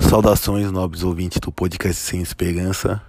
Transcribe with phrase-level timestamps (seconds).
[0.00, 3.00] Saudações, nobres ouvintes do podcast Sem Esperança.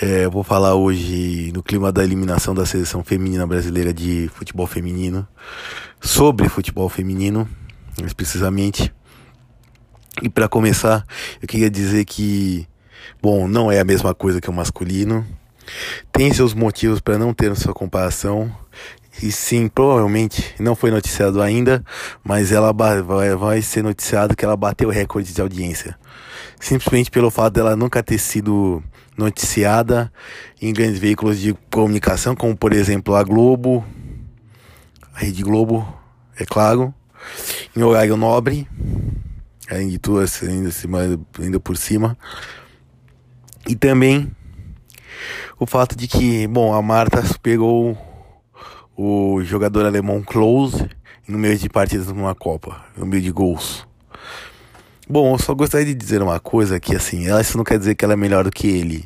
[0.00, 5.26] É, vou falar hoje no clima da eliminação da seleção feminina brasileira de futebol feminino,
[6.00, 7.46] sobre futebol feminino,
[8.00, 8.92] mais precisamente.
[10.22, 11.04] E para começar,
[11.42, 12.66] eu queria dizer que,
[13.20, 15.26] bom, não é a mesma coisa que o masculino.
[16.12, 18.50] Tem seus motivos para não ter sua comparação.
[19.22, 21.82] E sim, provavelmente não foi noticiado ainda,
[22.22, 25.98] mas ela vai, ser noticiado que ela bateu recorde de audiência.
[26.60, 28.82] Simplesmente pelo fato dela nunca ter sido
[29.16, 30.12] noticiada
[30.60, 33.84] em grandes veículos de comunicação, como por exemplo a Globo,
[35.14, 35.86] a Rede Globo,
[36.38, 36.92] é claro,
[37.74, 38.68] em horário nobre,
[39.70, 40.70] além de tudo, ainda,
[41.40, 42.18] ainda por cima.
[43.66, 44.30] E também
[45.58, 47.96] o fato de que, bom, a Marta pegou
[48.96, 50.88] o jogador alemão Klose
[51.28, 53.86] no meio de partidas numa Copa, no meio de gols.
[55.08, 57.94] Bom, eu só gostaria de dizer uma coisa que assim, ela isso não quer dizer
[57.94, 59.04] que ela é melhor do que ele.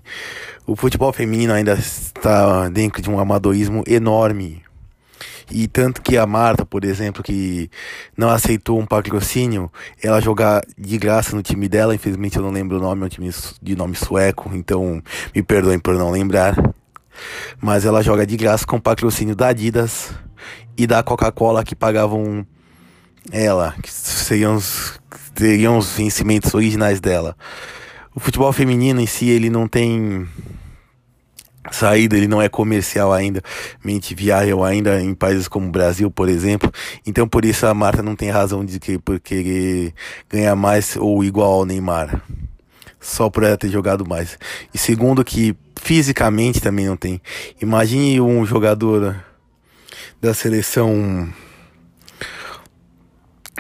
[0.67, 4.63] O futebol feminino ainda está dentro de um amadorismo enorme.
[5.51, 7.69] E tanto que a Marta, por exemplo, que
[8.17, 12.79] não aceitou um patrocínio, ela jogar de graça no time dela, infelizmente eu não lembro
[12.79, 15.03] o nome, é um time de nome sueco, então
[15.35, 16.55] me perdoem por não lembrar.
[17.61, 20.11] Mas ela joga de graça com patrocínio da Adidas
[20.77, 22.47] e da Coca-Cola que pagavam
[23.31, 25.01] ela, que seriam os,
[25.37, 27.37] seriam os vencimentos originais dela.
[28.15, 30.27] O futebol feminino em si, ele não tem
[31.71, 33.43] saída, ele não é comercial ainda,
[33.85, 36.73] mente viável ainda em países como o Brasil, por exemplo.
[37.07, 39.95] Então por isso a Marta não tem razão de que por querer
[40.29, 42.21] ganhar mais ou igual ao Neymar.
[42.99, 44.39] Só por ela ter jogado mais.
[44.75, 47.21] E segundo que fisicamente também não tem.
[47.61, 49.17] Imagine um jogador
[50.21, 51.29] da seleção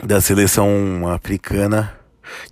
[0.04, 1.94] da seleção africana,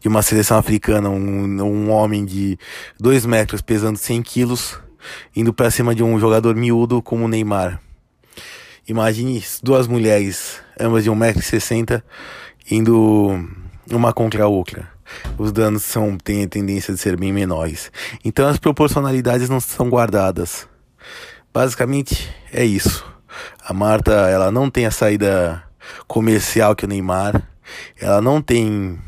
[0.01, 2.59] de uma seleção africana, um, um homem de
[2.99, 4.79] 2 metros pesando 100 quilos,
[5.35, 7.81] indo para cima de um jogador miúdo como o Neymar.
[8.87, 12.03] Imagine duas mulheres, ambas de 1,60m,
[12.71, 13.39] indo
[13.91, 14.98] uma contra a outra
[15.37, 17.91] os danos são, têm a tendência de ser bem menores.
[18.25, 20.69] Então as proporcionalidades não são guardadas.
[21.53, 23.05] Basicamente é isso.
[23.61, 25.63] A Marta, ela não tem a saída
[26.07, 27.43] comercial que o Neymar,
[28.01, 28.99] ela não tem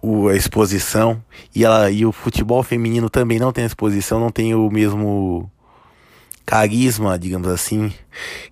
[0.00, 1.22] o, a exposição
[1.54, 5.50] e ela e o futebol feminino também não tem a exposição, não tem o mesmo
[6.44, 7.92] carisma, digamos assim,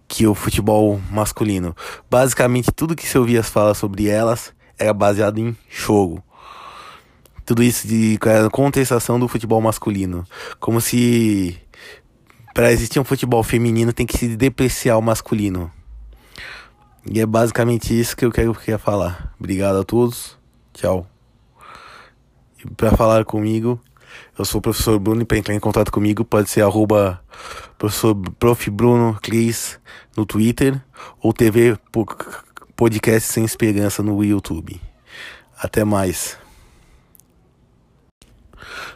[0.09, 1.77] que o futebol masculino.
[2.11, 6.23] Basicamente tudo que se ouvia falar sobre elas era baseado em jogo.
[7.45, 8.19] Tudo isso de
[8.53, 10.25] contestação do futebol masculino.
[10.61, 11.59] Como se
[12.55, 15.71] para existir um futebol feminino tem que se depreciar o masculino.
[17.11, 19.35] E é basicamente isso que eu quero, falar.
[19.39, 20.39] Obrigado a todos.
[20.73, 21.07] Tchau.
[22.77, 23.81] Para falar comigo,
[24.39, 27.21] eu sou o professor Bruno e para entrar em contato comigo pode ser arroba
[27.77, 28.71] professor prof.
[28.71, 29.81] Bruno Cris
[30.17, 30.81] no Twitter
[31.21, 31.77] ou TV
[32.77, 34.81] podcast Sem Esperança no YouTube.
[35.57, 36.39] Até mais.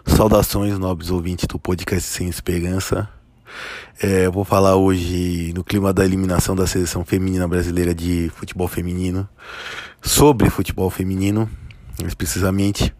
[0.07, 3.09] Saudações, nobres ouvintes do podcast Sem Esperança.
[4.01, 9.29] É, vou falar hoje no clima da eliminação da seleção feminina brasileira de futebol feminino,
[10.03, 11.49] sobre futebol feminino,
[12.01, 12.95] mais precisamente.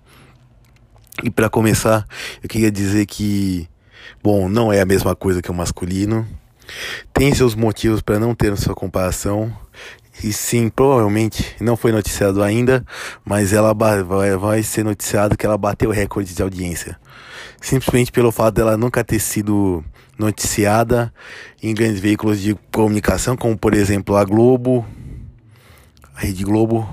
[1.23, 2.07] E para começar,
[2.43, 3.69] eu queria dizer que,
[4.23, 6.27] bom, não é a mesma coisa que o masculino.
[7.13, 9.57] Tem seus motivos para não ter sua comparação.
[10.23, 12.85] E sim, provavelmente não foi noticiado ainda,
[13.25, 16.99] mas ela vai, ser noticiado que ela bateu recorde de audiência.
[17.61, 19.85] Simplesmente pelo fato dela nunca ter sido
[20.19, 21.13] noticiada
[21.63, 24.87] em grandes veículos de comunicação, como por exemplo a Globo,
[26.15, 26.89] a Rede Globo,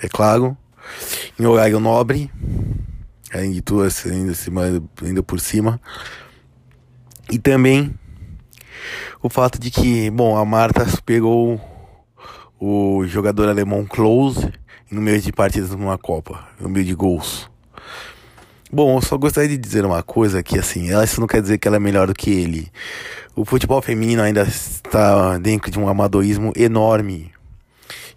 [0.00, 0.56] é claro,
[1.38, 2.30] em horário nobre,
[3.32, 4.32] além de tudo, ainda,
[5.02, 5.80] ainda por cima.
[7.30, 7.92] E também
[9.20, 11.60] o fato de que, bom, a Marta pegou
[12.60, 14.52] o jogador alemão Klose
[14.90, 17.48] no meio de partidas numa Copa, no meio de gols.
[18.70, 21.66] Bom, eu só gostaria de dizer uma coisa que assim, isso não quer dizer que
[21.66, 22.70] ela é melhor do que ele.
[23.34, 27.32] O futebol feminino ainda está dentro de um amadorismo enorme.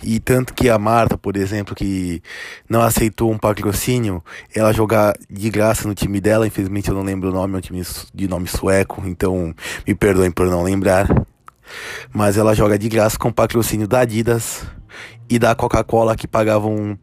[0.04, 2.22] E tanto que a Marta, por exemplo, que
[2.68, 4.24] não aceitou um patrocínio,
[4.54, 7.62] ela jogar de graça no time dela, infelizmente eu não lembro o nome, é um
[7.62, 7.84] time
[8.14, 9.54] de nome sueco, então
[9.88, 11.08] me perdoem por não lembrar.
[12.14, 14.64] Mas ela joga de graça com patrocínio da Adidas
[15.30, 16.98] e da Coca-Cola que pagavam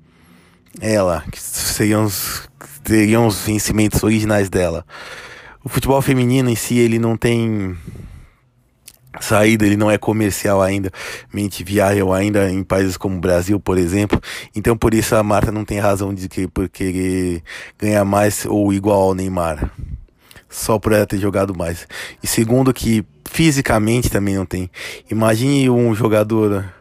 [0.80, 2.48] ela, que seriam os,
[2.84, 4.84] seriam os vencimentos originais dela.
[5.64, 7.76] O futebol feminino em si, ele não tem
[9.20, 10.90] saída, ele não é comercial ainda,
[11.32, 14.20] mente viável ainda em países como o Brasil, por exemplo.
[14.54, 17.42] Então por isso a Marta não tem razão de que por querer
[17.78, 19.70] ganhar mais ou igual ao Neymar.
[20.48, 21.86] Só por ela ter jogado mais.
[22.22, 24.70] E segundo que fisicamente também não tem.
[25.10, 26.72] Imagine um jogador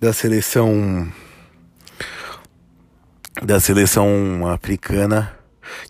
[0.00, 1.10] da seleção
[3.42, 5.38] da seleção africana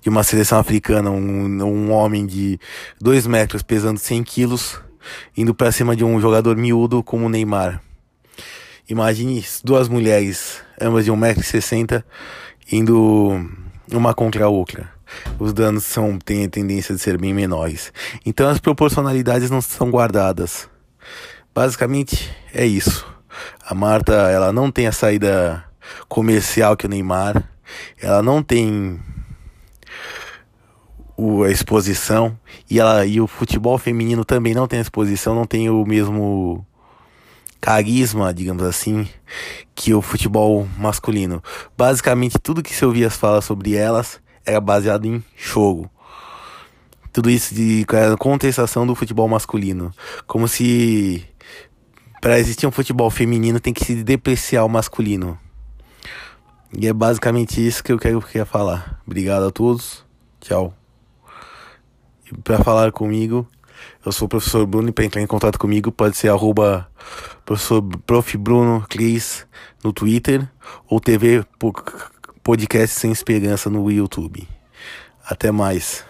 [0.00, 2.58] de uma seleção africana, um, um homem de
[3.00, 4.80] 2 metros pesando 100 quilos
[5.36, 7.80] indo para cima de um jogador miúdo como o Neymar.
[8.88, 12.02] Imagine duas mulheres, ambas de 1,60m,
[12.72, 13.46] indo
[13.92, 14.90] uma contra a outra.
[15.38, 17.92] Os danos são, têm a tendência de ser bem menores.
[18.24, 20.68] Então as proporcionalidades não são guardadas.
[21.54, 23.06] Basicamente é isso.
[23.64, 25.64] A Marta, ela não tem a saída
[26.08, 27.42] comercial que o Neymar.
[28.00, 28.98] Ela não tem
[31.16, 32.38] o, a exposição
[32.70, 36.64] e, ela, e o futebol feminino também não tem a exposição, não tem o mesmo
[37.60, 39.08] carisma, digamos assim,
[39.74, 41.42] que o futebol masculino.
[41.76, 45.90] Basicamente, tudo que se ouvia falar sobre elas era baseado em jogo.
[47.12, 47.84] Tudo isso de
[48.18, 49.92] contestação do futebol masculino.
[50.26, 51.24] Como se
[52.20, 55.38] para existir um futebol feminino tem que se depreciar o masculino.
[56.72, 59.00] E é basicamente isso que eu quero, quero falar.
[59.06, 60.04] Obrigado a todos.
[60.40, 60.74] Tchau
[62.42, 63.46] para falar comigo,
[64.04, 66.88] eu sou o professor Bruno e para entrar em contato comigo pode ser arroba
[67.44, 68.36] professor prof.
[68.36, 69.46] Bruno Cris
[69.82, 70.48] no Twitter
[70.88, 71.44] ou TV
[72.48, 74.48] Podcast Sem Esperança no YouTube.
[75.22, 76.07] Até mais.